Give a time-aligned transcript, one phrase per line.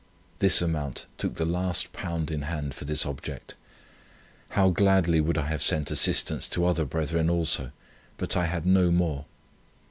[0.39, 3.53] This amount took the last pound in hand for this object.
[4.57, 7.69] How gladly would I have sent assistance to other brethren also,
[8.17, 9.25] but I had no more.